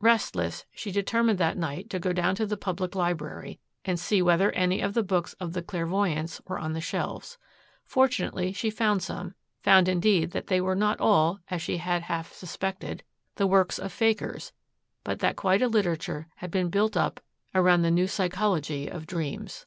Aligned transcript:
Restless, 0.00 0.64
she 0.72 0.90
determined 0.90 1.38
that 1.38 1.58
night 1.58 1.90
to 1.90 1.98
go 1.98 2.14
down 2.14 2.34
to 2.36 2.46
the 2.46 2.56
Public 2.56 2.94
Library 2.94 3.60
and 3.84 4.00
see 4.00 4.22
whether 4.22 4.50
any 4.52 4.80
of 4.80 4.94
the 4.94 5.02
books 5.02 5.34
at 5.38 5.52
the 5.52 5.60
clairvoyant's 5.62 6.40
were 6.46 6.58
on 6.58 6.72
the 6.72 6.80
shelves. 6.80 7.36
Fortunately 7.84 8.54
she 8.54 8.70
found 8.70 9.02
some, 9.02 9.34
found 9.60 9.86
indeed 9.86 10.30
that 10.30 10.46
they 10.46 10.62
were 10.62 10.74
not 10.74 10.98
all, 10.98 11.40
as 11.50 11.60
she 11.60 11.76
had 11.76 12.04
half 12.04 12.32
suspected, 12.32 13.02
the 13.34 13.46
works 13.46 13.78
of 13.78 13.92
fakers 13.92 14.50
but 15.04 15.18
that 15.18 15.36
quite 15.36 15.60
a 15.60 15.68
literature 15.68 16.26
had 16.36 16.50
been 16.50 16.70
built 16.70 16.96
up 16.96 17.20
around 17.54 17.82
the 17.82 17.90
new 17.90 18.06
psychology 18.06 18.88
of 18.88 19.06
dreams. 19.06 19.66